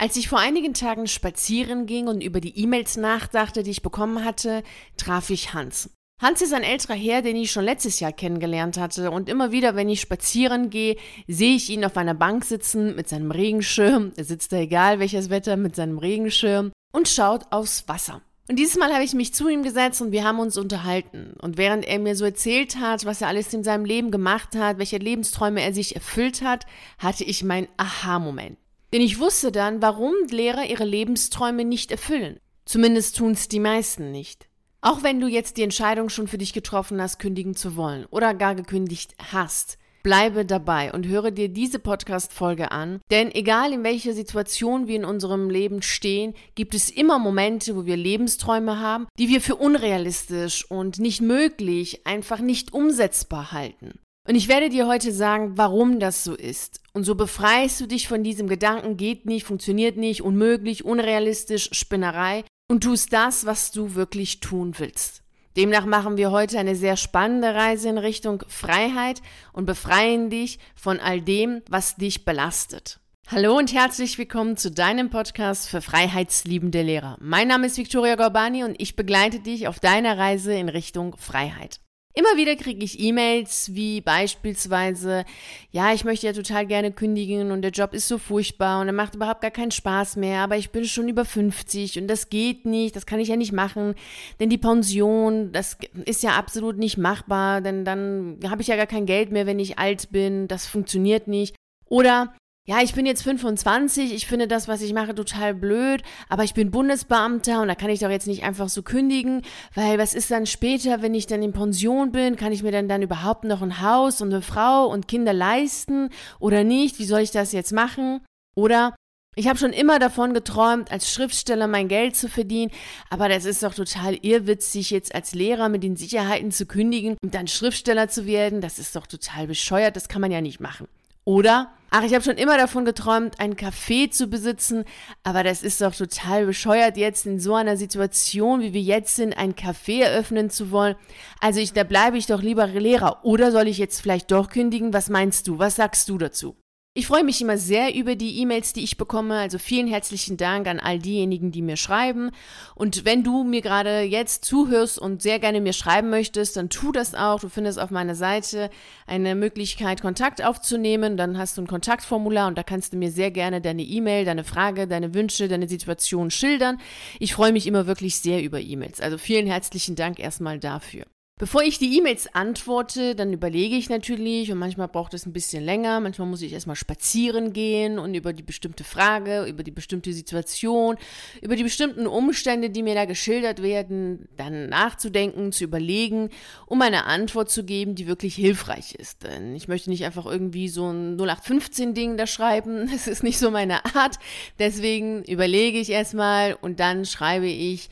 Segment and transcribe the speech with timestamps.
[0.00, 4.24] Als ich vor einigen Tagen spazieren ging und über die E-Mails nachdachte, die ich bekommen
[4.24, 4.62] hatte,
[4.96, 5.90] traf ich Hans.
[6.22, 9.76] Hans ist ein älterer Herr, den ich schon letztes Jahr kennengelernt hatte und immer wieder,
[9.76, 10.96] wenn ich spazieren gehe,
[11.28, 15.28] sehe ich ihn auf einer Bank sitzen mit seinem Regenschirm, er sitzt da egal welches
[15.28, 18.22] Wetter mit seinem Regenschirm und schaut aufs Wasser.
[18.48, 21.34] Und dieses Mal habe ich mich zu ihm gesetzt und wir haben uns unterhalten.
[21.42, 24.78] Und während er mir so erzählt hat, was er alles in seinem Leben gemacht hat,
[24.78, 26.64] welche Lebensträume er sich erfüllt hat,
[26.98, 28.56] hatte ich meinen Aha-Moment.
[28.92, 32.40] Denn ich wusste dann, warum Lehrer ihre Lebensträume nicht erfüllen.
[32.64, 34.48] Zumindest tun es die meisten nicht.
[34.80, 38.32] Auch wenn du jetzt die Entscheidung schon für dich getroffen hast, kündigen zu wollen oder
[38.32, 43.00] gar gekündigt hast, bleibe dabei und höre dir diese Podcast-Folge an.
[43.10, 47.84] Denn egal in welcher Situation wir in unserem Leben stehen, gibt es immer Momente, wo
[47.84, 53.98] wir Lebensträume haben, die wir für unrealistisch und nicht möglich, einfach nicht umsetzbar halten.
[54.28, 56.80] Und ich werde dir heute sagen, warum das so ist.
[56.92, 62.44] Und so befreist du dich von diesem Gedanken, geht nicht, funktioniert nicht, unmöglich, unrealistisch, Spinnerei
[62.68, 65.22] und tust das, was du wirklich tun willst.
[65.56, 69.20] Demnach machen wir heute eine sehr spannende Reise in Richtung Freiheit
[69.52, 73.00] und befreien dich von all dem, was dich belastet.
[73.26, 77.16] Hallo und herzlich willkommen zu deinem Podcast für freiheitsliebende Lehrer.
[77.20, 81.80] Mein Name ist Victoria Gorbani und ich begleite dich auf deiner Reise in Richtung Freiheit.
[82.12, 85.24] Immer wieder kriege ich E-Mails wie beispielsweise,
[85.70, 88.92] ja, ich möchte ja total gerne kündigen und der Job ist so furchtbar und er
[88.92, 92.66] macht überhaupt gar keinen Spaß mehr, aber ich bin schon über 50 und das geht
[92.66, 93.94] nicht, das kann ich ja nicht machen,
[94.40, 98.88] denn die Pension, das ist ja absolut nicht machbar, denn dann habe ich ja gar
[98.88, 101.54] kein Geld mehr, wenn ich alt bin, das funktioniert nicht.
[101.86, 102.34] Oder
[102.70, 106.54] ja, ich bin jetzt 25, ich finde das, was ich mache, total blöd, aber ich
[106.54, 109.42] bin Bundesbeamter und da kann ich doch jetzt nicht einfach so kündigen,
[109.74, 112.36] weil was ist dann später, wenn ich dann in Pension bin?
[112.36, 116.10] Kann ich mir dann dann überhaupt noch ein Haus und eine Frau und Kinder leisten
[116.38, 117.00] oder nicht?
[117.00, 118.20] Wie soll ich das jetzt machen?
[118.54, 118.94] Oder
[119.34, 122.70] ich habe schon immer davon geträumt, als Schriftsteller mein Geld zu verdienen,
[123.08, 127.34] aber das ist doch total irrwitzig, jetzt als Lehrer mit den Sicherheiten zu kündigen und
[127.34, 128.60] dann Schriftsteller zu werden.
[128.60, 130.86] Das ist doch total bescheuert, das kann man ja nicht machen.
[131.24, 134.84] Oder, ach, ich habe schon immer davon geträumt, ein Café zu besitzen,
[135.22, 139.36] aber das ist doch total bescheuert, jetzt in so einer Situation, wie wir jetzt sind,
[139.36, 140.96] ein Café eröffnen zu wollen.
[141.40, 143.24] Also ich, da bleibe ich doch lieber Lehrer.
[143.24, 144.92] Oder soll ich jetzt vielleicht doch kündigen?
[144.92, 145.58] Was meinst du?
[145.58, 146.56] Was sagst du dazu?
[146.92, 149.38] Ich freue mich immer sehr über die E-Mails, die ich bekomme.
[149.38, 152.32] Also vielen herzlichen Dank an all diejenigen, die mir schreiben.
[152.74, 156.90] Und wenn du mir gerade jetzt zuhörst und sehr gerne mir schreiben möchtest, dann tu
[156.90, 157.38] das auch.
[157.38, 158.70] Du findest auf meiner Seite
[159.06, 161.16] eine Möglichkeit, Kontakt aufzunehmen.
[161.16, 164.42] Dann hast du ein Kontaktformular und da kannst du mir sehr gerne deine E-Mail, deine
[164.42, 166.78] Frage, deine Wünsche, deine Situation schildern.
[167.20, 169.00] Ich freue mich immer wirklich sehr über E-Mails.
[169.00, 171.04] Also vielen herzlichen Dank erstmal dafür.
[171.40, 175.64] Bevor ich die E-Mails antworte, dann überlege ich natürlich und manchmal braucht es ein bisschen
[175.64, 180.12] länger, manchmal muss ich erstmal spazieren gehen und über die bestimmte Frage, über die bestimmte
[180.12, 180.98] Situation,
[181.40, 186.28] über die bestimmten Umstände, die mir da geschildert werden, dann nachzudenken, zu überlegen,
[186.66, 189.22] um eine Antwort zu geben, die wirklich hilfreich ist.
[189.22, 193.50] Denn ich möchte nicht einfach irgendwie so ein 0815-Ding da schreiben, das ist nicht so
[193.50, 194.18] meine Art.
[194.58, 197.88] Deswegen überlege ich erstmal und dann schreibe ich,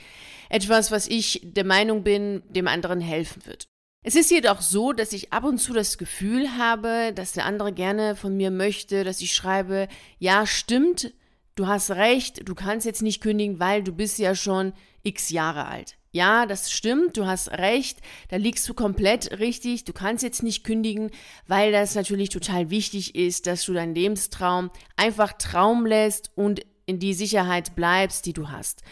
[0.49, 3.69] etwas, was ich der Meinung bin, dem anderen helfen wird.
[4.03, 7.73] Es ist jedoch so, dass ich ab und zu das Gefühl habe, dass der andere
[7.73, 9.89] gerne von mir möchte, dass ich schreibe,
[10.19, 11.13] ja, stimmt,
[11.57, 14.73] du hast recht, du kannst jetzt nicht kündigen, weil du bist ja schon
[15.03, 15.97] x Jahre alt.
[16.11, 17.99] Ja, das stimmt, du hast recht,
[18.29, 21.11] da liegst du komplett richtig, du kannst jetzt nicht kündigen,
[21.47, 26.99] weil das natürlich total wichtig ist, dass du deinen Lebenstraum einfach Traum lässt und in
[26.99, 28.83] die Sicherheit bleibst, die du hast.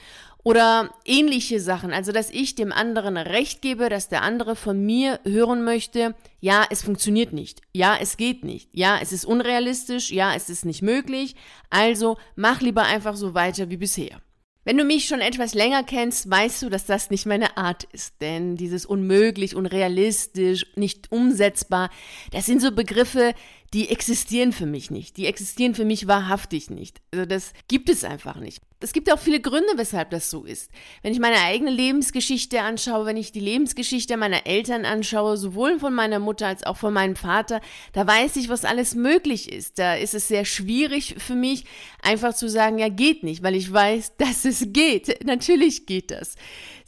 [0.46, 5.18] Oder ähnliche Sachen, also dass ich dem anderen Recht gebe, dass der andere von mir
[5.24, 10.36] hören möchte, ja, es funktioniert nicht, ja, es geht nicht, ja, es ist unrealistisch, ja,
[10.36, 11.34] es ist nicht möglich,
[11.68, 14.20] also mach lieber einfach so weiter wie bisher.
[14.66, 18.20] Wenn du mich schon etwas länger kennst, weißt du, dass das nicht meine Art ist.
[18.20, 21.88] Denn dieses unmöglich, unrealistisch, nicht umsetzbar,
[22.32, 23.32] das sind so Begriffe,
[23.72, 25.16] die existieren für mich nicht.
[25.16, 27.00] Die existieren für mich wahrhaftig nicht.
[27.12, 28.62] Also das gibt es einfach nicht.
[28.78, 30.70] Es gibt auch viele Gründe, weshalb das so ist.
[31.02, 35.94] Wenn ich meine eigene Lebensgeschichte anschaue, wenn ich die Lebensgeschichte meiner Eltern anschaue, sowohl von
[35.94, 37.62] meiner Mutter als auch von meinem Vater,
[37.94, 39.78] da weiß ich, was alles möglich ist.
[39.78, 41.64] Da ist es sehr schwierig für mich,
[42.02, 45.24] einfach zu sagen, ja, geht nicht, weil ich weiß, dass es geht.
[45.24, 46.34] Natürlich geht das.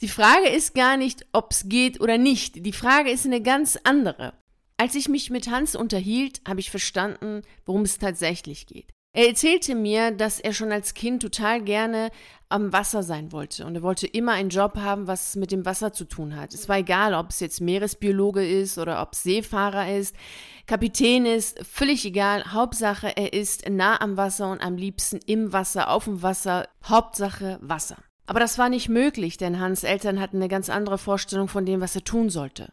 [0.01, 2.65] Die Frage ist gar nicht, ob es geht oder nicht.
[2.65, 4.33] Die Frage ist eine ganz andere.
[4.79, 8.93] Als ich mich mit Hans unterhielt, habe ich verstanden, worum es tatsächlich geht.
[9.11, 12.11] Er erzählte mir, dass er schon als Kind total gerne
[12.47, 15.91] am Wasser sein wollte und er wollte immer einen Job haben, was mit dem Wasser
[15.91, 16.53] zu tun hat.
[16.53, 20.15] Es war egal, ob es jetzt Meeresbiologe ist oder ob es Seefahrer ist,
[20.65, 22.53] Kapitän ist, völlig egal.
[22.53, 26.69] Hauptsache, er ist nah am Wasser und am liebsten im Wasser, auf dem Wasser.
[26.85, 27.97] Hauptsache Wasser.
[28.27, 31.81] Aber das war nicht möglich, denn Hans Eltern hatten eine ganz andere Vorstellung von dem,
[31.81, 32.71] was er tun sollte.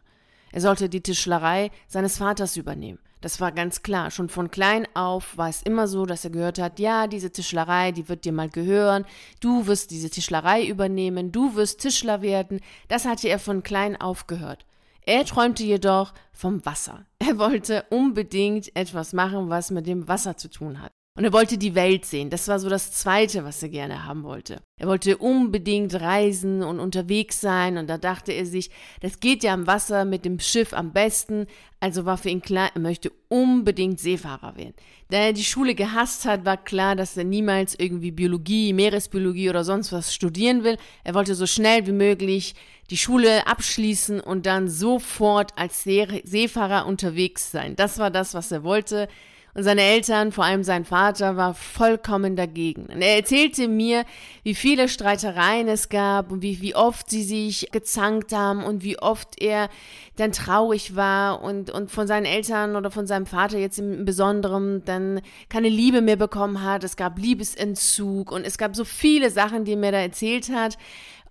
[0.51, 2.99] Er sollte die Tischlerei seines Vaters übernehmen.
[3.21, 4.11] Das war ganz klar.
[4.11, 7.91] Schon von klein auf war es immer so, dass er gehört hat, ja, diese Tischlerei,
[7.91, 9.05] die wird dir mal gehören.
[9.39, 11.31] Du wirst diese Tischlerei übernehmen.
[11.31, 12.61] Du wirst Tischler werden.
[12.87, 14.65] Das hatte er von klein auf gehört.
[15.01, 17.05] Er träumte jedoch vom Wasser.
[17.19, 20.91] Er wollte unbedingt etwas machen, was mit dem Wasser zu tun hat.
[21.17, 22.29] Und er wollte die Welt sehen.
[22.29, 24.61] Das war so das Zweite, was er gerne haben wollte.
[24.79, 27.79] Er wollte unbedingt reisen und unterwegs sein.
[27.79, 28.69] Und da dachte er sich,
[29.01, 31.47] das geht ja am Wasser mit dem Schiff am besten.
[31.79, 34.75] Also war für ihn klar, er möchte unbedingt Seefahrer werden.
[35.09, 39.63] Da er die Schule gehasst hat, war klar, dass er niemals irgendwie Biologie, Meeresbiologie oder
[39.63, 40.77] sonst was studieren will.
[41.03, 42.53] Er wollte so schnell wie möglich
[42.91, 47.75] die Schule abschließen und dann sofort als Seefahrer unterwegs sein.
[47.75, 49.07] Das war das, was er wollte.
[49.57, 52.85] Und seine Eltern, vor allem sein Vater, war vollkommen dagegen.
[52.93, 54.05] Und er erzählte mir,
[54.43, 58.99] wie viele Streitereien es gab und wie, wie oft sie sich gezankt haben und wie
[58.99, 59.69] oft er
[60.15, 64.85] dann traurig war und, und von seinen Eltern oder von seinem Vater jetzt im Besonderen
[64.85, 66.83] dann keine Liebe mehr bekommen hat.
[66.83, 70.77] Es gab Liebesentzug und es gab so viele Sachen, die er mir da erzählt hat.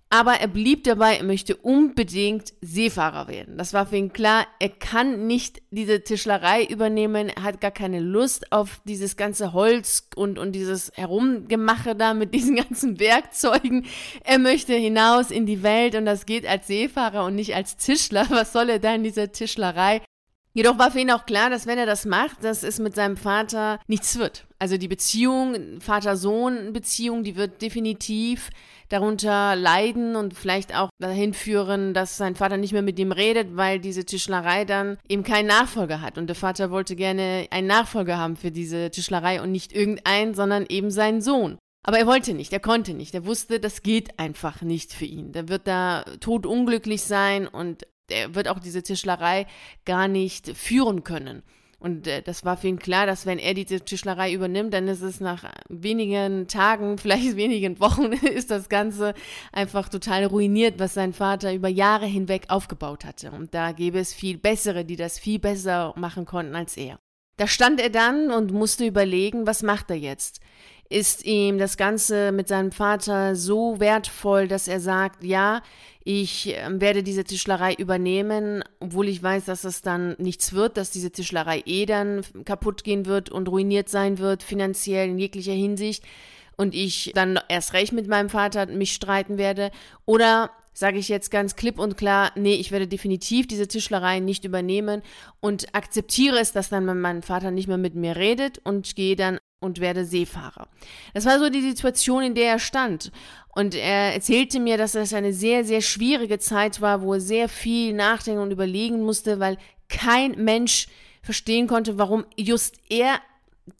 [0.09, 3.57] Aber er blieb dabei, er möchte unbedingt Seefahrer werden.
[3.57, 7.99] Das war für ihn klar, er kann nicht diese Tischlerei übernehmen, er hat gar keine
[7.99, 13.85] Lust auf dieses ganze Holz und, und dieses Herumgemache da mit diesen ganzen Werkzeugen.
[14.23, 18.27] Er möchte hinaus in die Welt und das geht als Seefahrer und nicht als Tischler.
[18.29, 20.01] Was soll er da in dieser Tischlerei?
[20.53, 23.15] Jedoch war für ihn auch klar, dass wenn er das macht, dass es mit seinem
[23.15, 24.47] Vater nichts wird.
[24.57, 28.49] Also die Beziehung, Vater-Sohn-Beziehung, die wird definitiv
[28.89, 33.55] darunter leiden und vielleicht auch dahin führen, dass sein Vater nicht mehr mit ihm redet,
[33.55, 36.17] weil diese Tischlerei dann eben keinen Nachfolger hat.
[36.17, 40.65] Und der Vater wollte gerne einen Nachfolger haben für diese Tischlerei und nicht irgendeinen, sondern
[40.67, 41.57] eben seinen Sohn.
[41.83, 43.13] Aber er wollte nicht, er konnte nicht.
[43.13, 45.31] Er wusste, das geht einfach nicht für ihn.
[45.31, 49.47] Der wird da totunglücklich sein und er wird auch diese Tischlerei
[49.85, 51.43] gar nicht führen können.
[51.79, 55.01] Und äh, das war für ihn klar, dass wenn er diese Tischlerei übernimmt, dann ist
[55.01, 59.13] es nach wenigen Tagen, vielleicht wenigen Wochen, ist das Ganze
[59.51, 63.31] einfach total ruiniert, was sein Vater über Jahre hinweg aufgebaut hatte.
[63.31, 66.99] Und da gäbe es viel bessere, die das viel besser machen konnten als er.
[67.37, 70.39] Da stand er dann und musste überlegen, was macht er jetzt?
[70.89, 75.61] Ist ihm das Ganze mit seinem Vater so wertvoll, dass er sagt, ja,
[76.03, 80.89] ich ähm, werde diese Tischlerei übernehmen, obwohl ich weiß, dass es dann nichts wird, dass
[80.89, 86.05] diese Tischlerei eh dann kaputt gehen wird und ruiniert sein wird, finanziell in jeglicher Hinsicht.
[86.55, 89.69] Und ich dann erst recht mit meinem Vater mich streiten werde.
[90.05, 94.45] Oder sage ich jetzt ganz klipp und klar, nee, ich werde definitiv diese Tischlerei nicht
[94.45, 95.01] übernehmen
[95.39, 99.39] und akzeptiere es, dass dann mein Vater nicht mehr mit mir redet und gehe dann
[99.59, 100.67] und werde Seefahrer.
[101.15, 103.11] Das war so die Situation, in der er stand.
[103.55, 107.49] Und er erzählte mir, dass es eine sehr, sehr schwierige Zeit war, wo er sehr
[107.49, 109.57] viel nachdenken und überlegen musste, weil
[109.89, 110.89] kein Mensch
[111.23, 113.19] verstehen konnte, warum just er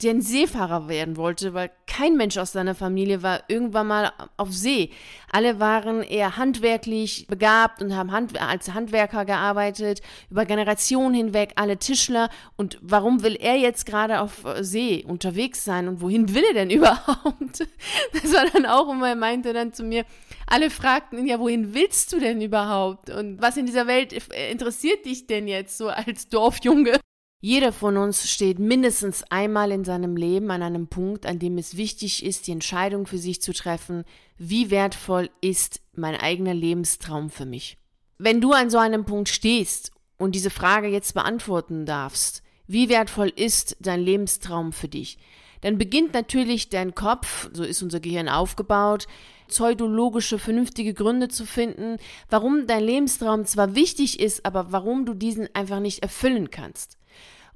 [0.01, 4.91] den Seefahrer werden wollte, weil kein Mensch aus seiner Familie war irgendwann mal auf See.
[5.31, 11.77] Alle waren eher handwerklich begabt und haben Hand, als Handwerker gearbeitet, über Generationen hinweg, alle
[11.77, 12.29] Tischler.
[12.57, 16.69] Und warum will er jetzt gerade auf See unterwegs sein und wohin will er denn
[16.69, 17.65] überhaupt?
[18.13, 20.05] Das war dann auch immer, er meinte dann zu mir,
[20.47, 23.09] alle fragten ihn, ja, wohin willst du denn überhaupt?
[23.09, 24.13] Und was in dieser Welt
[24.51, 26.99] interessiert dich denn jetzt so als Dorfjunge?
[27.39, 31.77] Jeder von uns steht mindestens einmal in seinem Leben an einem Punkt, an dem es
[31.77, 34.05] wichtig ist, die Entscheidung für sich zu treffen,
[34.39, 37.77] wie wertvoll ist mein eigener Lebenstraum für mich.
[38.17, 43.31] Wenn du an so einem Punkt stehst und diese Frage jetzt beantworten darfst, wie wertvoll
[43.35, 45.19] ist dein Lebenstraum für dich,
[45.61, 49.05] dann beginnt natürlich dein Kopf, so ist unser Gehirn aufgebaut,
[49.47, 51.97] pseudologische, vernünftige Gründe zu finden,
[52.29, 56.96] warum dein Lebenstraum zwar wichtig ist, aber warum du diesen einfach nicht erfüllen kannst.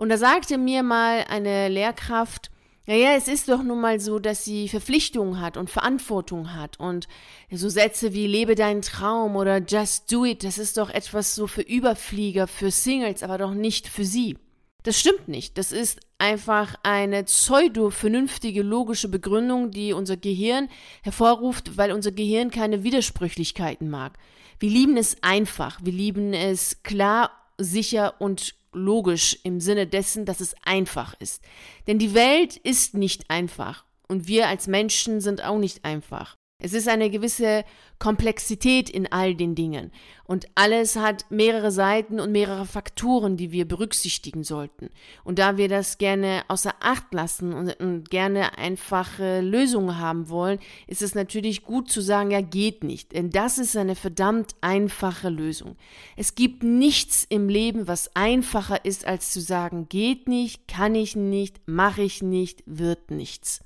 [0.02, 2.50] Und da sagte mir mal eine Lehrkraft,
[2.88, 6.80] naja, es ist doch nun mal so, dass sie Verpflichtungen hat und Verantwortung hat.
[6.80, 7.08] Und
[7.52, 11.46] so Sätze wie lebe deinen Traum oder just do it, das ist doch etwas so
[11.46, 14.40] für Überflieger, für Singles, aber doch nicht für sie.
[14.82, 15.60] Das stimmt nicht.
[15.60, 20.68] Das ist einfach eine pseudo-vernünftige logische Begründung, die unser Gehirn
[21.04, 24.18] hervorruft, weil unser Gehirn keine Widersprüchlichkeiten mag.
[24.58, 25.80] Wir lieben es einfach.
[25.84, 27.30] Wir lieben es klar
[27.64, 31.42] sicher und logisch im Sinne dessen, dass es einfach ist.
[31.88, 36.38] Denn die Welt ist nicht einfach und wir als Menschen sind auch nicht einfach.
[36.64, 37.66] Es ist eine gewisse
[37.98, 39.92] Komplexität in all den Dingen.
[40.26, 44.90] Und alles hat mehrere Seiten und mehrere Faktoren, die wir berücksichtigen sollten.
[45.24, 50.60] Und da wir das gerne außer Acht lassen und, und gerne einfache Lösungen haben wollen,
[50.86, 53.12] ist es natürlich gut zu sagen, ja, geht nicht.
[53.12, 55.78] Denn das ist eine verdammt einfache Lösung.
[56.16, 61.16] Es gibt nichts im Leben, was einfacher ist, als zu sagen, geht nicht, kann ich
[61.16, 63.62] nicht, mache ich nicht, wird nichts.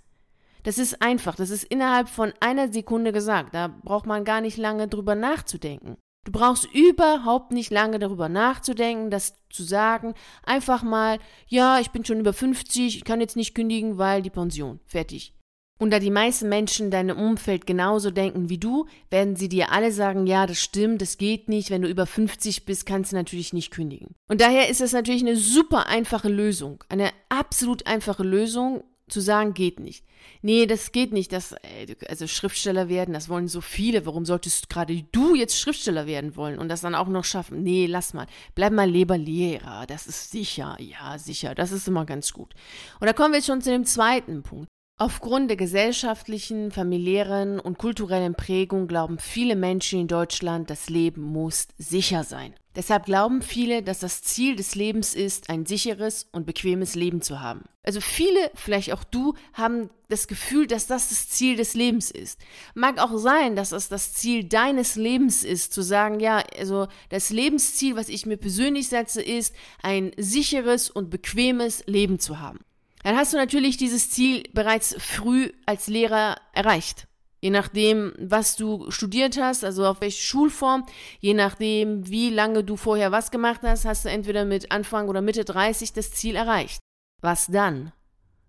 [0.65, 3.53] Das ist einfach, das ist innerhalb von einer Sekunde gesagt.
[3.53, 5.95] Da braucht man gar nicht lange drüber nachzudenken.
[6.25, 10.15] Du brauchst überhaupt nicht lange darüber nachzudenken, das zu sagen.
[10.43, 14.31] Einfach mal, ja, ich bin schon über 50, ich kann jetzt nicht kündigen, weil die
[14.31, 14.79] Pension.
[14.87, 15.35] Fertig.
[15.77, 19.91] Und da die meisten Menschen deinem Umfeld genauso denken wie du, werden sie dir alle
[19.91, 23.53] sagen, ja, das stimmt, das geht nicht, wenn du über 50 bist, kannst du natürlich
[23.53, 24.15] nicht kündigen.
[24.27, 29.53] Und daher ist es natürlich eine super einfache Lösung, eine absolut einfache Lösung, zu sagen,
[29.53, 30.03] geht nicht.
[30.41, 31.31] Nee, das geht nicht.
[31.31, 34.05] Das, äh, also Schriftsteller werden, das wollen so viele.
[34.05, 37.63] Warum solltest gerade du jetzt Schriftsteller werden wollen und das dann auch noch schaffen?
[37.63, 38.27] Nee, lass mal.
[38.55, 39.85] Bleib mal lieber Lehrer.
[39.87, 40.77] Das ist sicher.
[40.79, 41.55] Ja, sicher.
[41.55, 42.53] Das ist immer ganz gut.
[42.99, 44.67] Und da kommen wir jetzt schon zu dem zweiten Punkt.
[44.97, 51.67] Aufgrund der gesellschaftlichen, familiären und kulturellen Prägung glauben viele Menschen in Deutschland, das Leben muss
[51.77, 52.53] sicher sein.
[52.77, 57.41] Deshalb glauben viele, dass das Ziel des Lebens ist, ein sicheres und bequemes Leben zu
[57.41, 57.65] haben.
[57.83, 62.39] Also viele, vielleicht auch du, haben das Gefühl, dass das das Ziel des Lebens ist.
[62.73, 67.31] Mag auch sein, dass es das Ziel deines Lebens ist, zu sagen, ja, also das
[67.31, 72.59] Lebensziel, was ich mir persönlich setze, ist, ein sicheres und bequemes Leben zu haben
[73.05, 77.07] dann hast du natürlich dieses Ziel bereits früh als Lehrer erreicht.
[77.39, 80.87] Je nachdem, was du studiert hast, also auf welche Schulform,
[81.19, 85.21] je nachdem, wie lange du vorher was gemacht hast, hast du entweder mit Anfang oder
[85.21, 86.79] Mitte 30 das Ziel erreicht.
[87.21, 87.91] Was dann?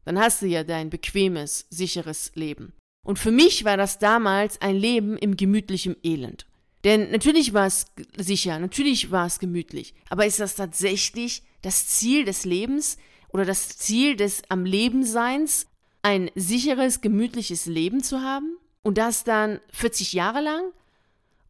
[0.07, 2.73] Dann hast du ja dein bequemes, sicheres Leben.
[3.05, 6.47] Und für mich war das damals ein Leben im gemütlichen Elend.
[6.83, 9.93] Denn natürlich war es sicher, natürlich war es gemütlich.
[10.09, 12.97] Aber ist das tatsächlich das Ziel des Lebens?
[13.37, 15.67] Oder das Ziel des am Leben Seins,
[16.01, 20.63] ein sicheres, gemütliches Leben zu haben und das dann 40 Jahre lang?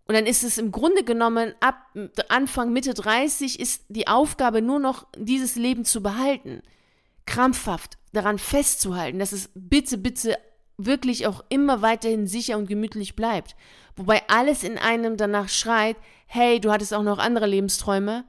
[0.08, 1.76] Und dann ist es im Grunde genommen ab
[2.28, 6.60] Anfang, Mitte 30 ist die Aufgabe nur noch, dieses Leben zu behalten.
[7.24, 10.36] Krampfhaft daran festzuhalten, dass es bitte, bitte
[10.78, 13.54] wirklich auch immer weiterhin sicher und gemütlich bleibt.
[13.94, 18.24] Wobei alles in einem danach schreit, hey, du hattest auch noch andere Lebensträume.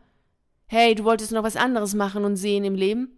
[0.68, 3.17] Hey, du wolltest noch was anderes machen und sehen im Leben.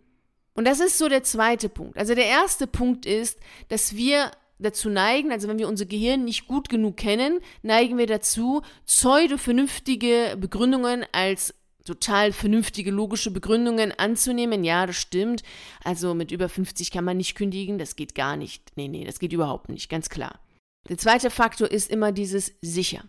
[0.54, 1.98] Und das ist so der zweite Punkt.
[1.98, 3.40] Also der erste Punkt ist,
[3.70, 8.08] dass wir dazu neigen, also wenn wir unser Gehirn nicht gut genug kennen, neigen wir
[8.08, 11.54] dazu, pseudo-vernünftige Begründungen als
[11.86, 14.64] total vernünftige, logische Begründungen anzunehmen.
[14.64, 15.44] Ja, das stimmt.
[15.84, 18.76] Also mit über 50 kann man nicht kündigen, das geht gar nicht.
[18.76, 20.40] Nee, nee, das geht überhaupt nicht, ganz klar.
[20.88, 23.04] Der zweite Faktor ist immer dieses sicher.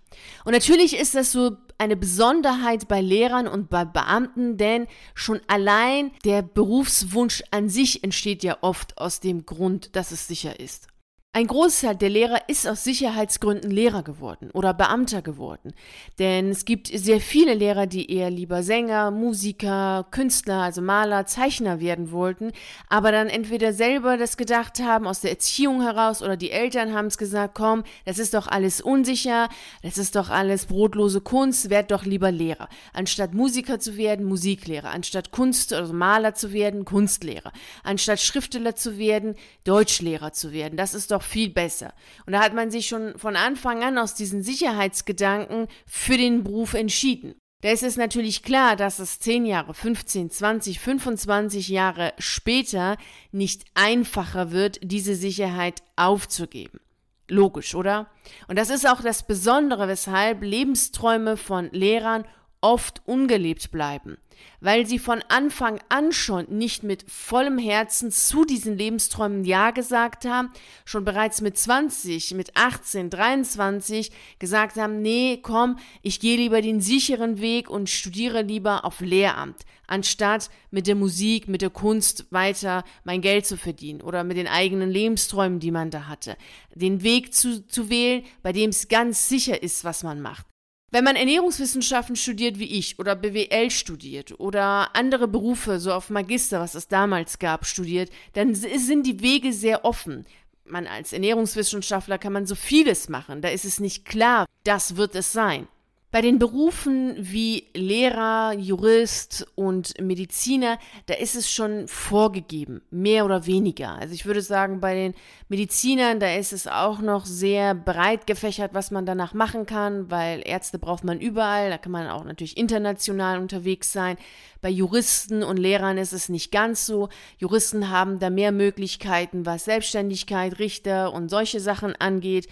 [0.45, 6.11] Und natürlich ist das so eine Besonderheit bei Lehrern und bei Beamten, denn schon allein
[6.25, 10.90] der Berufswunsch an sich entsteht ja oft aus dem Grund, dass es sicher ist.
[11.33, 15.75] Ein Großteil der Lehrer ist aus Sicherheitsgründen Lehrer geworden oder Beamter geworden.
[16.19, 21.79] Denn es gibt sehr viele Lehrer, die eher lieber Sänger, Musiker, Künstler, also Maler, Zeichner
[21.79, 22.51] werden wollten,
[22.89, 27.07] aber dann entweder selber das gedacht haben aus der Erziehung heraus oder die Eltern haben
[27.07, 29.49] es gesagt, komm, das ist doch alles unsicher,
[29.85, 32.69] das ist doch alles brotlose Kunst, werd doch lieber Lehrer.
[32.93, 34.91] Anstatt Musiker zu werden, Musiklehrer.
[34.91, 37.53] Anstatt Kunst, also Maler zu werden, Kunstlehrer.
[37.85, 40.77] Anstatt Schriftsteller zu werden, Deutschlehrer zu werden.
[40.77, 41.93] Das ist doch doch viel besser.
[42.27, 46.75] Und da hat man sich schon von Anfang an aus diesen Sicherheitsgedanken für den Beruf
[46.75, 47.35] entschieden.
[47.63, 52.97] Da ist es natürlich klar, dass es 10 Jahre, 15, 20, 25 Jahre später
[53.33, 56.81] nicht einfacher wird, diese Sicherheit aufzugeben.
[57.29, 58.09] Logisch, oder?
[58.49, 62.25] Und das ist auch das Besondere, weshalb Lebensträume von Lehrern
[62.61, 64.19] oft ungelebt bleiben
[64.61, 70.25] weil sie von Anfang an schon nicht mit vollem Herzen zu diesen Lebensträumen Ja gesagt
[70.25, 70.51] haben,
[70.85, 76.81] schon bereits mit 20, mit 18, 23 gesagt haben, nee, komm, ich gehe lieber den
[76.81, 82.85] sicheren Weg und studiere lieber auf Lehramt, anstatt mit der Musik, mit der Kunst weiter
[83.05, 86.37] mein Geld zu verdienen oder mit den eigenen Lebensträumen, die man da hatte.
[86.75, 90.50] Den Weg zu, zu wählen, bei dem es ganz sicher ist, was man macht.
[90.93, 96.61] Wenn man Ernährungswissenschaften studiert wie ich oder BWL studiert oder andere Berufe, so auf Magister,
[96.61, 100.27] was es damals gab, studiert, dann sind die Wege sehr offen.
[100.65, 103.41] Man als Ernährungswissenschaftler kann man so vieles machen.
[103.41, 105.69] Da ist es nicht klar, das wird es sein.
[106.13, 110.77] Bei den Berufen wie Lehrer, Jurist und Mediziner,
[111.07, 113.95] da ist es schon vorgegeben, mehr oder weniger.
[113.95, 115.15] Also ich würde sagen, bei den
[115.49, 120.43] Medizinern, da ist es auch noch sehr breit gefächert, was man danach machen kann, weil
[120.45, 124.17] Ärzte braucht man überall, da kann man auch natürlich international unterwegs sein.
[124.61, 127.09] Bei Juristen und Lehrern ist es nicht ganz so.
[127.39, 132.49] Juristen haben da mehr Möglichkeiten, was Selbstständigkeit, Richter und solche Sachen angeht.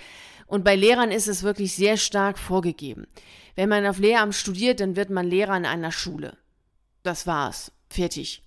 [0.47, 3.07] Und bei Lehrern ist es wirklich sehr stark vorgegeben.
[3.59, 6.37] Wenn man auf Lehramt studiert, dann wird man Lehrer in einer Schule.
[7.03, 7.73] Das war's.
[7.91, 8.45] Fertig.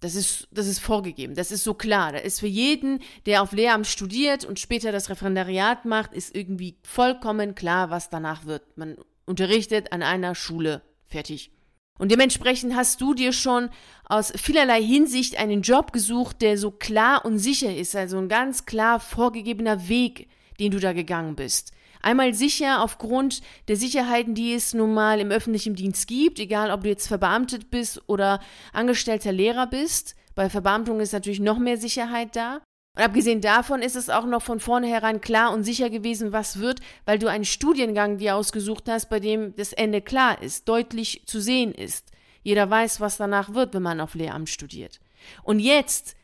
[0.00, 1.34] Das ist, das ist vorgegeben.
[1.34, 2.12] Das ist so klar.
[2.12, 6.76] Da ist für jeden, der auf Lehramt studiert und später das Referendariat macht, ist irgendwie
[6.84, 8.62] vollkommen klar, was danach wird.
[8.78, 10.82] Man unterrichtet an einer Schule.
[11.06, 11.50] Fertig.
[11.98, 13.68] Und dementsprechend hast du dir schon
[14.04, 18.64] aus vielerlei Hinsicht einen Job gesucht, der so klar und sicher ist, also ein ganz
[18.64, 20.28] klar vorgegebener Weg
[20.58, 21.72] den du da gegangen bist.
[22.02, 26.82] Einmal sicher aufgrund der Sicherheiten, die es nun mal im öffentlichen Dienst gibt, egal ob
[26.82, 28.40] du jetzt verbeamtet bist oder
[28.72, 30.16] angestellter Lehrer bist.
[30.34, 32.60] Bei Verbeamtung ist natürlich noch mehr Sicherheit da.
[32.96, 36.80] Und abgesehen davon ist es auch noch von vornherein klar und sicher gewesen, was wird,
[37.06, 41.40] weil du einen Studiengang dir ausgesucht hast, bei dem das Ende klar ist, deutlich zu
[41.40, 42.10] sehen ist.
[42.42, 45.00] Jeder weiß, was danach wird, wenn man auf Lehramt studiert.
[45.42, 46.16] Und jetzt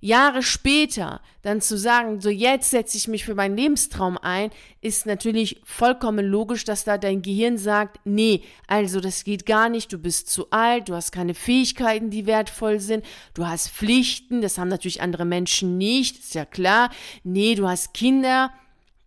[0.00, 4.50] Jahre später dann zu sagen, so jetzt setze ich mich für meinen Lebenstraum ein,
[4.80, 9.92] ist natürlich vollkommen logisch, dass da dein Gehirn sagt, nee, also das geht gar nicht,
[9.92, 14.56] du bist zu alt, du hast keine Fähigkeiten, die wertvoll sind, du hast Pflichten, das
[14.56, 16.90] haben natürlich andere Menschen nicht, ist ja klar,
[17.24, 18.52] nee, du hast Kinder,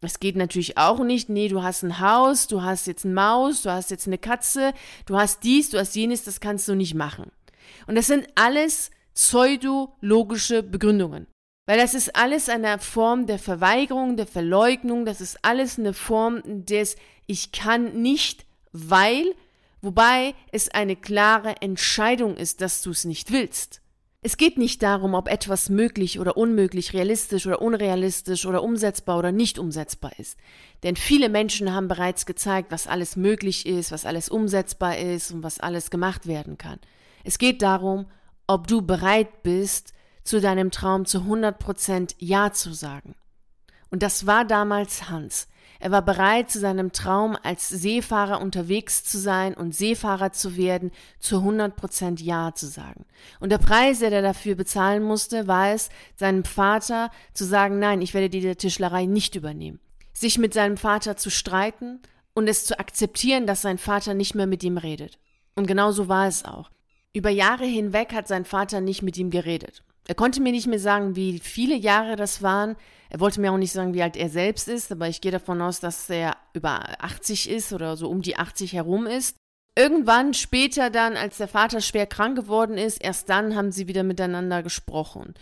[0.02, 1.30] das geht natürlich auch nicht.
[1.30, 4.74] Nee, du hast ein Haus, du hast jetzt eine Maus, du hast jetzt eine Katze,
[5.06, 7.32] du hast dies, du hast jenes, das kannst du nicht machen.
[7.86, 11.28] Und das sind alles pseudologische Begründungen.
[11.68, 16.42] Weil das ist alles eine Form der Verweigerung, der Verleugnung, das ist alles eine Form
[16.46, 16.96] des
[17.28, 19.36] Ich kann nicht, weil,
[19.82, 23.82] wobei es eine klare Entscheidung ist, dass du es nicht willst.
[24.24, 29.32] Es geht nicht darum, ob etwas möglich oder unmöglich, realistisch oder unrealistisch oder umsetzbar oder
[29.32, 30.38] nicht umsetzbar ist.
[30.84, 35.42] Denn viele Menschen haben bereits gezeigt, was alles möglich ist, was alles umsetzbar ist und
[35.42, 36.80] was alles gemacht werden kann.
[37.24, 38.06] Es geht darum,
[38.52, 39.94] ob du bereit bist,
[40.24, 43.16] zu deinem Traum zu 100% Ja zu sagen.
[43.90, 45.48] Und das war damals Hans.
[45.80, 50.92] Er war bereit, zu seinem Traum als Seefahrer unterwegs zu sein und Seefahrer zu werden,
[51.20, 53.06] zu 100% Ja zu sagen.
[53.40, 58.02] Und der Preis, der er dafür bezahlen musste, war es, seinem Vater zu sagen, nein,
[58.02, 59.80] ich werde diese Tischlerei nicht übernehmen.
[60.14, 62.02] Sich mit seinem Vater zu streiten
[62.34, 65.20] und es zu akzeptieren, dass sein Vater nicht mehr mit ihm redet.
[65.56, 66.70] Und genau so war es auch.
[67.14, 69.84] Über Jahre hinweg hat sein Vater nicht mit ihm geredet.
[70.08, 72.76] Er konnte mir nicht mehr sagen, wie viele Jahre das waren.
[73.10, 75.62] Er wollte mir auch nicht sagen, wie alt er selbst ist, aber ich gehe davon
[75.62, 79.36] aus, dass er über 80 ist oder so um die 80 herum ist.
[79.78, 84.04] Irgendwann später dann, als der Vater schwer krank geworden ist, erst dann haben sie wieder
[84.04, 85.34] miteinander gesprochen.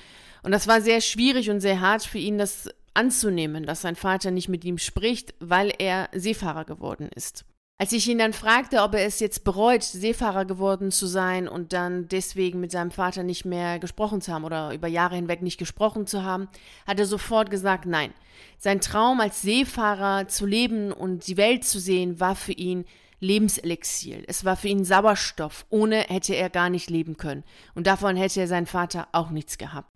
[0.43, 4.31] Und das war sehr schwierig und sehr hart für ihn, das anzunehmen, dass sein Vater
[4.31, 7.45] nicht mit ihm spricht, weil er Seefahrer geworden ist.
[7.81, 11.71] Als ich ihn dann fragte, ob er es jetzt bereut, Seefahrer geworden zu sein und
[11.71, 15.57] dann deswegen mit seinem Vater nicht mehr gesprochen zu haben oder über Jahre hinweg nicht
[15.57, 16.49] gesprochen zu haben,
[16.85, 18.13] hat er sofort gesagt, nein.
[18.57, 22.83] Sein Traum als Seefahrer zu leben und die Welt zu sehen, war für ihn
[23.21, 24.23] Lebenselixier.
[24.27, 25.65] Es war für ihn Sauerstoff.
[25.69, 27.45] Ohne hätte er gar nicht leben können.
[27.75, 29.89] Und davon hätte er sein Vater auch nichts gehabt.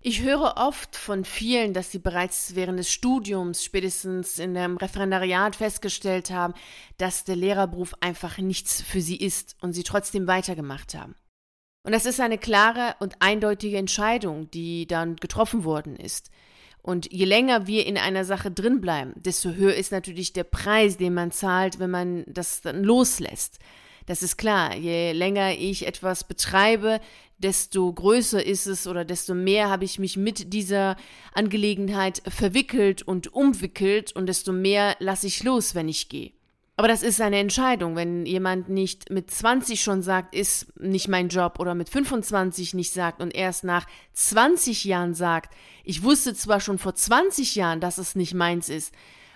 [0.00, 5.56] Ich höre oft von vielen, dass sie bereits während des Studiums, spätestens in dem Referendariat
[5.56, 6.54] festgestellt haben,
[6.98, 11.16] dass der Lehrerberuf einfach nichts für sie ist und sie trotzdem weitergemacht haben.
[11.82, 16.30] Und das ist eine klare und eindeutige Entscheidung, die dann getroffen worden ist.
[16.80, 21.14] Und je länger wir in einer Sache drinbleiben, desto höher ist natürlich der Preis, den
[21.14, 23.58] man zahlt, wenn man das dann loslässt.
[24.08, 24.74] Das ist klar.
[24.74, 26.98] Je länger ich etwas betreibe,
[27.36, 30.96] desto größer ist es oder desto mehr habe ich mich mit dieser
[31.34, 36.32] Angelegenheit verwickelt und umwickelt und desto mehr lasse ich los, wenn ich gehe.
[36.76, 37.96] Aber das ist eine Entscheidung.
[37.96, 42.94] Wenn jemand nicht mit 20 schon sagt, ist nicht mein Job oder mit 25 nicht
[42.94, 47.98] sagt und erst nach 20 Jahren sagt, ich wusste zwar schon vor 20 Jahren, dass
[47.98, 48.94] es nicht meins ist,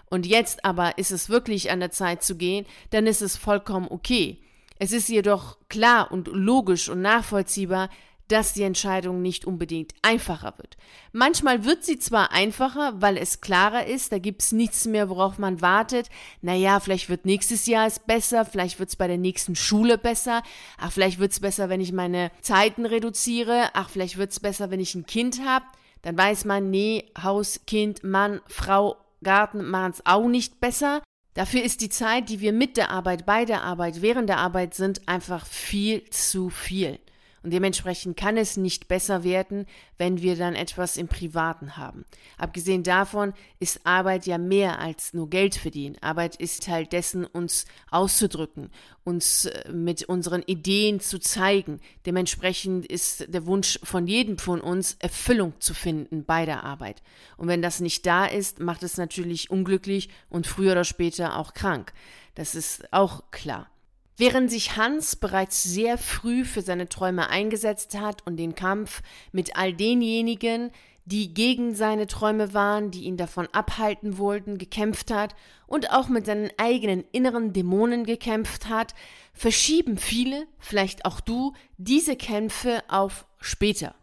[0.08, 3.88] und jetzt aber ist es wirklich an der Zeit zu gehen, dann ist es vollkommen
[3.88, 4.38] okay.
[4.82, 7.88] Es ist jedoch klar und logisch und nachvollziehbar,
[8.26, 10.76] dass die Entscheidung nicht unbedingt einfacher wird.
[11.12, 15.38] Manchmal wird sie zwar einfacher, weil es klarer ist, da gibt es nichts mehr, worauf
[15.38, 16.08] man wartet.
[16.40, 20.42] Naja, vielleicht wird nächstes Jahr es besser, vielleicht wird es bei der nächsten Schule besser,
[20.78, 24.72] ach, vielleicht wird es besser, wenn ich meine Zeiten reduziere, ach, vielleicht wird es besser,
[24.72, 25.66] wenn ich ein Kind habe.
[26.02, 31.02] Dann weiß man, nee, Haus, Kind, Mann, Frau, Garten machen es auch nicht besser.
[31.34, 34.74] Dafür ist die Zeit, die wir mit der Arbeit, bei der Arbeit, während der Arbeit
[34.74, 36.98] sind, einfach viel zu viel.
[37.42, 39.66] Und dementsprechend kann es nicht besser werden,
[39.98, 42.04] wenn wir dann etwas im Privaten haben.
[42.38, 45.96] Abgesehen davon ist Arbeit ja mehr als nur Geld verdienen.
[46.00, 48.70] Arbeit ist halt dessen, uns auszudrücken,
[49.04, 51.80] uns äh, mit unseren Ideen zu zeigen.
[52.06, 57.02] Dementsprechend ist der Wunsch von jedem von uns, Erfüllung zu finden bei der Arbeit.
[57.36, 61.54] Und wenn das nicht da ist, macht es natürlich unglücklich und früher oder später auch
[61.54, 61.92] krank.
[62.34, 63.71] Das ist auch klar.
[64.16, 69.56] Während sich Hans bereits sehr früh für seine Träume eingesetzt hat und den Kampf mit
[69.56, 70.70] all denjenigen,
[71.04, 75.34] die gegen seine Träume waren, die ihn davon abhalten wollten, gekämpft hat
[75.66, 78.94] und auch mit seinen eigenen inneren Dämonen gekämpft hat,
[79.32, 83.94] verschieben viele, vielleicht auch du, diese Kämpfe auf später.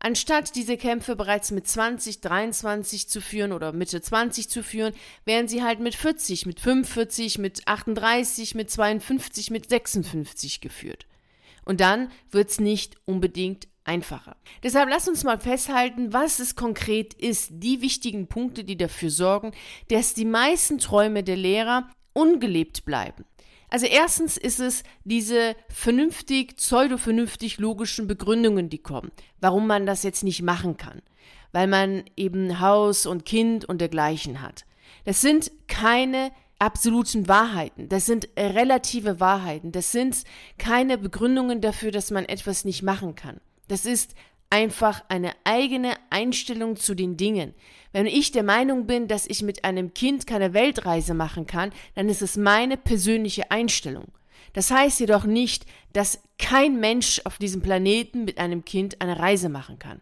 [0.00, 5.48] Anstatt diese Kämpfe bereits mit 20, 23 zu führen oder Mitte 20 zu führen, werden
[5.48, 11.06] sie halt mit 40, mit 45, mit 38, mit 52, mit 56 geführt.
[11.64, 14.36] Und dann wird's nicht unbedingt einfacher.
[14.62, 19.52] Deshalb lass uns mal festhalten, was es konkret ist, die wichtigen Punkte, die dafür sorgen,
[19.88, 23.24] dass die meisten Träume der Lehrer ungelebt bleiben.
[23.68, 30.24] Also erstens ist es diese vernünftig, pseudo-vernünftig logischen Begründungen, die kommen, warum man das jetzt
[30.24, 31.02] nicht machen kann.
[31.52, 34.64] Weil man eben Haus und Kind und dergleichen hat.
[35.04, 37.88] Das sind keine absoluten Wahrheiten.
[37.88, 39.72] Das sind relative Wahrheiten.
[39.72, 40.24] Das sind
[40.58, 43.40] keine Begründungen dafür, dass man etwas nicht machen kann.
[43.68, 44.14] Das ist
[44.50, 47.54] einfach eine eigene Einstellung zu den Dingen.
[47.92, 52.08] Wenn ich der Meinung bin, dass ich mit einem Kind keine Weltreise machen kann, dann
[52.08, 54.06] ist es meine persönliche Einstellung.
[54.52, 59.48] Das heißt jedoch nicht, dass kein Mensch auf diesem Planeten mit einem Kind eine Reise
[59.48, 60.00] machen kann.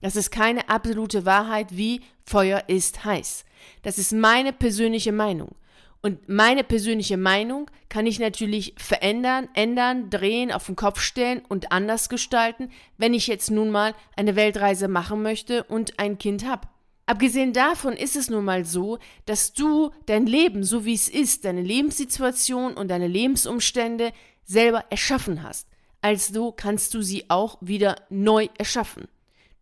[0.00, 3.44] Das ist keine absolute Wahrheit wie Feuer ist heiß.
[3.82, 5.54] Das ist meine persönliche Meinung.
[6.04, 11.72] Und meine persönliche Meinung kann ich natürlich verändern, ändern, drehen, auf den Kopf stellen und
[11.72, 16.68] anders gestalten, wenn ich jetzt nun mal eine Weltreise machen möchte und ein Kind habe.
[17.06, 21.46] Abgesehen davon ist es nun mal so, dass du dein Leben, so wie es ist,
[21.46, 24.12] deine Lebenssituation und deine Lebensumstände
[24.44, 25.68] selber erschaffen hast.
[26.02, 29.08] Also kannst du sie auch wieder neu erschaffen.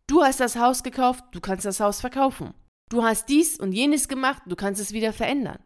[0.09, 2.53] Du hast das Haus gekauft, du kannst das Haus verkaufen.
[2.89, 5.61] Du hast dies und jenes gemacht, du kannst es wieder verändern.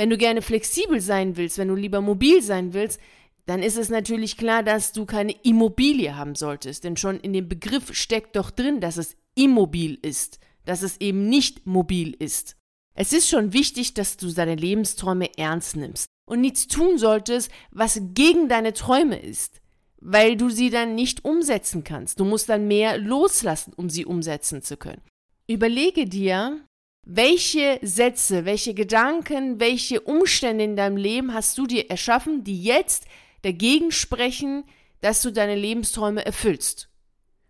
[0.00, 2.98] Wenn du gerne flexibel sein willst, wenn du lieber mobil sein willst,
[3.44, 6.84] dann ist es natürlich klar, dass du keine Immobilie haben solltest.
[6.84, 11.28] Denn schon in dem Begriff steckt doch drin, dass es immobil ist, dass es eben
[11.28, 12.56] nicht mobil ist.
[12.94, 18.00] Es ist schon wichtig, dass du deine Lebensträume ernst nimmst und nichts tun solltest, was
[18.14, 19.60] gegen deine Träume ist,
[20.00, 22.18] weil du sie dann nicht umsetzen kannst.
[22.20, 25.02] Du musst dann mehr loslassen, um sie umsetzen zu können.
[25.46, 26.64] Überlege dir,
[27.04, 33.06] welche Sätze, welche Gedanken, welche Umstände in deinem Leben hast du dir erschaffen, die jetzt
[33.42, 34.64] dagegen sprechen,
[35.00, 36.88] dass du deine Lebensträume erfüllst?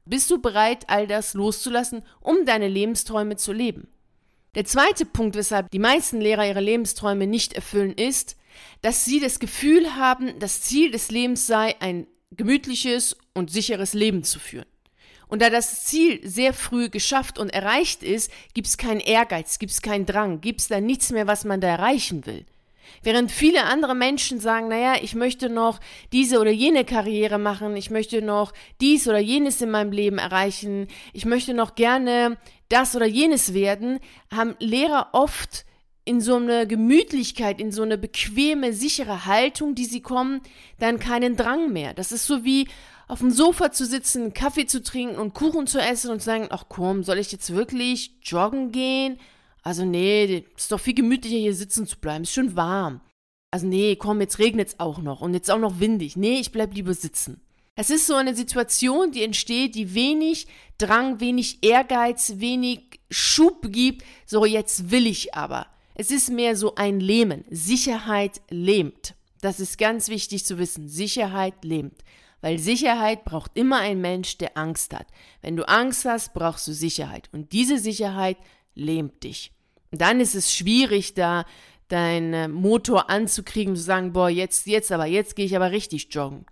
[0.07, 3.89] Bist du bereit, all das loszulassen, um deine Lebensträume zu leben?
[4.55, 8.37] Der zweite Punkt, weshalb die meisten Lehrer ihre Lebensträume nicht erfüllen, ist,
[8.83, 14.25] dass sie das Gefühl haben, das Ziel des Lebens sei, ein gemütliches und sicheres Leben
[14.25, 14.67] zu führen.
[15.31, 19.73] Und da das Ziel sehr früh geschafft und erreicht ist, gibt es keinen Ehrgeiz, gibt
[19.73, 22.45] es keinen Drang, gibt es da nichts mehr, was man da erreichen will.
[23.05, 25.79] Während viele andere Menschen sagen, naja, ich möchte noch
[26.13, 30.89] diese oder jene Karriere machen, ich möchte noch dies oder jenes in meinem Leben erreichen,
[31.13, 32.37] ich möchte noch gerne
[32.69, 34.01] das oder jenes werden,
[34.33, 35.65] haben Lehrer oft
[36.05, 40.41] in so eine Gemütlichkeit, in so eine bequeme, sichere Haltung, die sie kommen,
[40.81, 41.95] dann keinen Drang mehr.
[41.95, 42.67] Das ist so wie,
[43.11, 46.47] auf dem Sofa zu sitzen, Kaffee zu trinken und Kuchen zu essen und zu sagen,
[46.51, 49.19] ach komm, soll ich jetzt wirklich joggen gehen?
[49.63, 53.01] Also nee, ist doch viel gemütlicher hier sitzen zu bleiben, ist schon warm.
[53.51, 56.17] Also nee, komm, jetzt regnet's auch noch und jetzt auch noch windig.
[56.17, 57.41] Nee, ich bleib lieber sitzen.
[57.75, 60.47] Es ist so eine Situation, die entsteht, die wenig
[60.79, 64.05] Drang, wenig Ehrgeiz, wenig Schub gibt.
[64.25, 65.67] So, jetzt will ich aber.
[65.95, 67.45] Es ist mehr so ein Lähmen.
[67.51, 69.15] Sicherheit lähmt.
[69.41, 70.89] Das ist ganz wichtig zu wissen.
[70.89, 72.05] Sicherheit lähmt.
[72.41, 75.07] Weil Sicherheit braucht immer ein Mensch, der Angst hat.
[75.43, 77.29] Wenn du Angst hast, brauchst du Sicherheit.
[77.33, 78.39] Und diese Sicherheit
[78.75, 79.53] lähmt dich.
[79.91, 81.45] Und dann ist es schwierig, da
[81.89, 86.47] deinen Motor anzukriegen zu sagen, boah, jetzt, jetzt aber, jetzt gehe ich aber richtig joggen.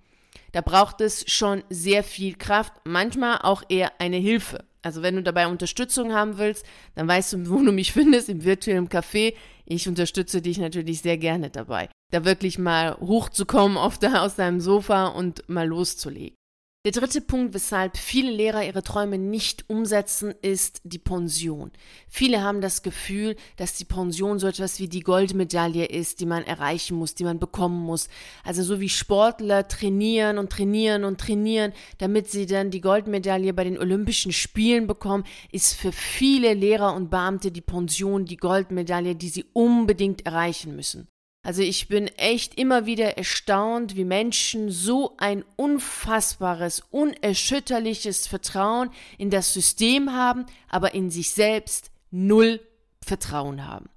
[0.53, 4.65] Da braucht es schon sehr viel Kraft, manchmal auch eher eine Hilfe.
[4.83, 8.45] Also wenn du dabei Unterstützung haben willst, dann weißt du, wo du mich findest, im
[8.45, 9.35] virtuellen Café.
[9.65, 14.61] Ich unterstütze dich natürlich sehr gerne dabei da wirklich mal hochzukommen auf der, aus deinem
[14.61, 16.39] Sofa und mal loszulegen.
[16.85, 21.73] Der dritte Punkt, weshalb viele Lehrer ihre Träume nicht umsetzen, ist die Pension.
[22.09, 26.45] Viele haben das Gefühl, dass die Pension so etwas wie die Goldmedaille ist, die man
[26.45, 28.09] erreichen muss, die man bekommen muss.
[28.45, 33.65] Also so wie Sportler trainieren und trainieren und trainieren, damit sie dann die Goldmedaille bei
[33.65, 39.29] den Olympischen Spielen bekommen, ist für viele Lehrer und Beamte die Pension die Goldmedaille, die
[39.31, 41.09] sie unbedingt erreichen müssen.
[41.49, 49.31] Also ich bin echt immer wieder erstaunt, wie Menschen so ein unfassbares, unerschütterliches Vertrauen in
[49.31, 52.61] das System haben, aber in sich selbst null
[53.03, 53.89] Vertrauen haben.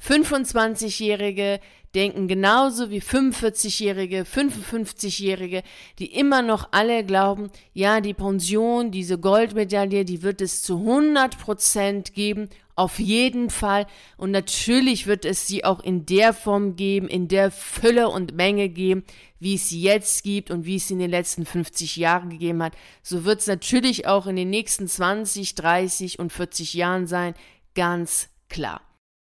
[0.00, 1.58] 25-Jährige
[1.96, 5.64] denken genauso wie 45-Jährige, 55-Jährige,
[5.98, 11.40] die immer noch alle glauben, ja, die Pension, diese Goldmedaille, die wird es zu 100
[11.40, 12.48] Prozent geben
[12.80, 13.86] auf jeden Fall.
[14.16, 18.70] Und natürlich wird es sie auch in der Form geben, in der Fülle und Menge
[18.70, 19.04] geben,
[19.38, 22.62] wie es sie jetzt gibt und wie es sie in den letzten 50 Jahren gegeben
[22.62, 22.72] hat.
[23.02, 27.34] So wird es natürlich auch in den nächsten 20, 30 und 40 Jahren sein.
[27.74, 28.80] Ganz klar.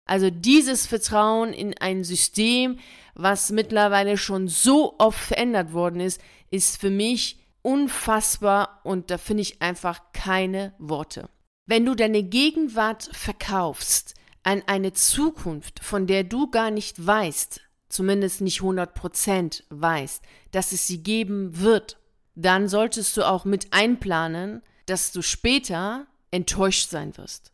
[0.05, 2.79] Also dieses Vertrauen in ein System,
[3.15, 9.41] was mittlerweile schon so oft verändert worden ist, ist für mich unfassbar und da finde
[9.41, 11.29] ich einfach keine Worte.
[11.71, 18.41] Wenn du deine Gegenwart verkaufst an eine Zukunft, von der du gar nicht weißt, zumindest
[18.41, 21.97] nicht 100% weißt, dass es sie geben wird,
[22.35, 27.53] dann solltest du auch mit einplanen, dass du später enttäuscht sein wirst.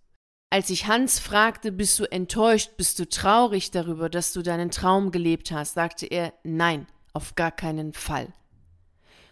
[0.49, 5.11] Als ich Hans fragte, bist du enttäuscht, bist du traurig darüber, dass du deinen Traum
[5.11, 8.33] gelebt hast, sagte er, nein, auf gar keinen Fall.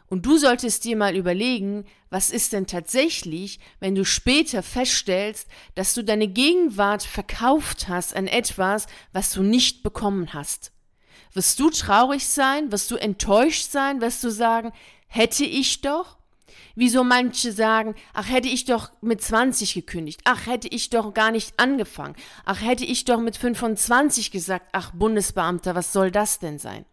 [0.07, 5.93] Und du solltest dir mal überlegen, was ist denn tatsächlich, wenn du später feststellst, dass
[5.93, 10.71] du deine Gegenwart verkauft hast an etwas, was du nicht bekommen hast.
[11.33, 12.71] Wirst du traurig sein?
[12.71, 13.99] Wirst du enttäuscht sein?
[13.99, 14.71] Wirst du sagen,
[15.07, 16.17] hätte ich doch?
[16.75, 21.31] Wieso manche sagen, ach hätte ich doch mit 20 gekündigt, ach hätte ich doch gar
[21.31, 26.59] nicht angefangen, ach hätte ich doch mit 25 gesagt, ach Bundesbeamter, was soll das denn
[26.59, 26.85] sein?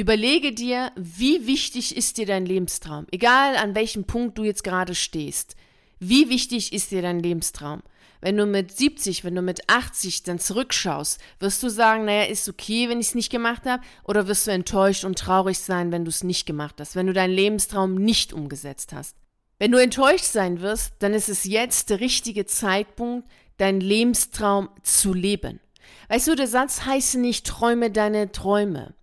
[0.00, 4.94] Überlege dir, wie wichtig ist dir dein Lebenstraum, egal an welchem Punkt du jetzt gerade
[4.94, 5.56] stehst.
[5.98, 7.82] Wie wichtig ist dir dein Lebenstraum?
[8.22, 12.48] Wenn du mit 70, wenn du mit 80 dann zurückschaust, wirst du sagen, naja, ist
[12.48, 16.06] okay, wenn ich es nicht gemacht habe, oder wirst du enttäuscht und traurig sein, wenn
[16.06, 19.18] du es nicht gemacht hast, wenn du deinen Lebenstraum nicht umgesetzt hast?
[19.58, 25.12] Wenn du enttäuscht sein wirst, dann ist es jetzt der richtige Zeitpunkt, deinen Lebenstraum zu
[25.12, 25.60] leben.
[26.08, 28.94] Weißt du, der Satz heißt nicht, träume deine Träume.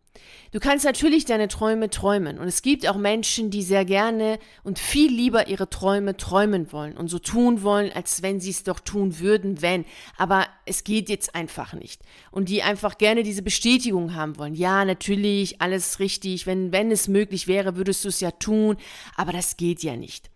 [0.51, 4.79] Du kannst natürlich deine Träume träumen und es gibt auch Menschen, die sehr gerne und
[4.79, 8.79] viel lieber ihre Träume träumen wollen und so tun wollen, als wenn sie es doch
[8.79, 9.83] tun würden, wenn.
[10.17, 12.01] Aber es geht jetzt einfach nicht.
[12.31, 14.55] Und die einfach gerne diese Bestätigung haben wollen.
[14.55, 16.47] Ja, natürlich, alles richtig.
[16.47, 18.77] Wenn, wenn es möglich wäre, würdest du es ja tun.
[19.15, 20.29] Aber das geht ja nicht.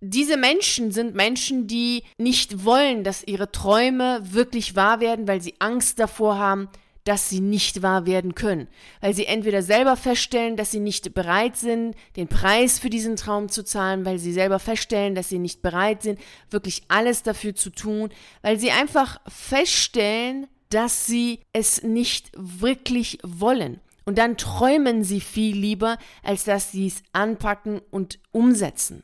[0.00, 5.54] Diese Menschen sind Menschen, die nicht wollen, dass ihre Träume wirklich wahr werden, weil sie
[5.58, 6.68] Angst davor haben,
[7.08, 8.68] dass sie nicht wahr werden können,
[9.00, 13.48] weil sie entweder selber feststellen, dass sie nicht bereit sind, den Preis für diesen Traum
[13.48, 17.70] zu zahlen, weil sie selber feststellen, dass sie nicht bereit sind, wirklich alles dafür zu
[17.70, 18.10] tun,
[18.42, 23.80] weil sie einfach feststellen, dass sie es nicht wirklich wollen.
[24.04, 29.02] Und dann träumen sie viel lieber, als dass sie es anpacken und umsetzen.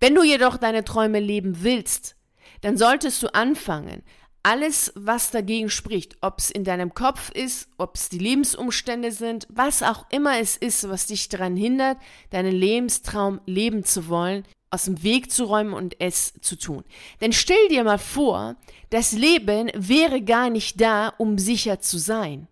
[0.00, 2.16] Wenn du jedoch deine Träume leben willst,
[2.62, 4.02] dann solltest du anfangen,
[4.44, 9.46] alles, was dagegen spricht, ob es in deinem Kopf ist, ob es die Lebensumstände sind,
[9.48, 11.96] was auch immer es ist, was dich daran hindert,
[12.30, 16.84] deinen Lebenstraum leben zu wollen, aus dem Weg zu räumen und es zu tun.
[17.22, 18.56] Denn stell dir mal vor,
[18.90, 22.46] das Leben wäre gar nicht da, um sicher zu sein.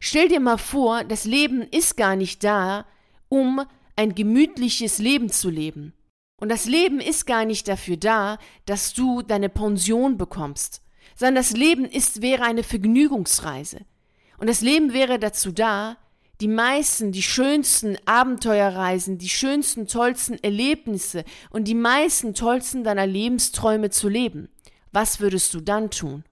[0.00, 2.86] Stell dir mal vor, das Leben ist gar nicht da,
[3.28, 3.62] um
[3.94, 5.92] ein gemütliches Leben zu leben.
[6.38, 10.82] Und das Leben ist gar nicht dafür da, dass du deine Pension bekommst
[11.16, 13.80] sondern das Leben ist, wäre eine Vergnügungsreise.
[14.38, 15.96] Und das Leben wäre dazu da,
[16.40, 23.88] die meisten, die schönsten Abenteuerreisen, die schönsten, tollsten Erlebnisse und die meisten, tollsten deiner Lebensträume
[23.88, 24.50] zu leben.
[24.92, 26.24] Was würdest du dann tun?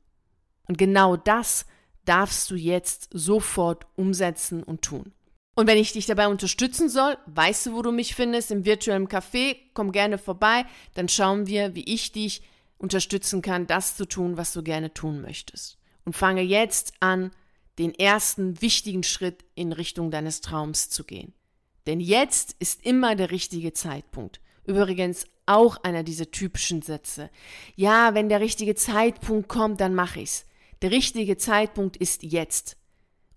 [0.69, 1.65] Und genau das
[2.05, 5.13] darfst du jetzt sofort umsetzen und tun.
[5.55, 9.09] Und wenn ich dich dabei unterstützen soll, weißt du, wo du mich findest, im virtuellen
[9.09, 12.43] Café, komm gerne vorbei, dann schauen wir, wie ich dich
[12.85, 15.79] unterstützen kann, das zu tun, was du gerne tun möchtest.
[16.05, 17.31] Und fange jetzt an,
[17.79, 21.33] den ersten wichtigen Schritt in Richtung deines Traums zu gehen.
[21.87, 24.41] Denn jetzt ist immer der richtige Zeitpunkt.
[24.67, 27.31] Übrigens auch einer dieser typischen Sätze.
[27.75, 30.45] Ja, wenn der richtige Zeitpunkt kommt, dann mache ich's.
[30.83, 32.77] Der richtige Zeitpunkt ist jetzt.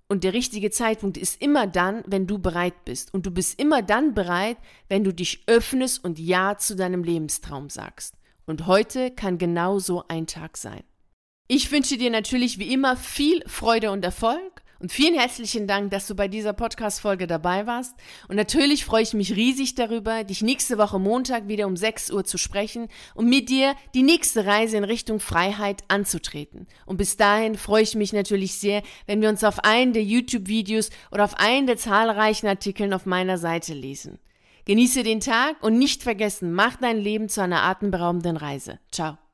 [0.10, 3.14] Und der richtige Zeitpunkt ist immer dann, wenn du bereit bist.
[3.14, 4.58] Und du bist immer dann bereit,
[4.90, 8.17] wenn du dich öffnest und Ja zu deinem Lebenstraum sagst.
[8.48, 10.84] Und heute kann genau so ein Tag sein.
[11.50, 16.08] Ich wünsche dir natürlich wie immer viel Freude und Erfolg und vielen herzlichen Dank, dass
[16.08, 17.96] du bei dieser Podcast-Folge dabei warst.
[18.28, 22.24] Und natürlich freue ich mich riesig darüber, dich nächste Woche Montag wieder um 6 Uhr
[22.24, 26.68] zu sprechen und mit dir die nächste Reise in Richtung Freiheit anzutreten.
[26.86, 30.90] Und bis dahin freue ich mich natürlich sehr, wenn wir uns auf einen der YouTube-Videos
[31.12, 34.20] oder auf einen der zahlreichen Artikeln auf meiner Seite lesen.
[34.68, 38.80] Genieße den Tag und nicht vergessen, mach dein Leben zu einer atemberaubenden Reise.
[38.92, 39.18] Ciao.